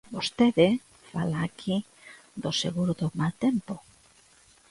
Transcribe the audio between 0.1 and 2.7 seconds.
Vostede fala aquí do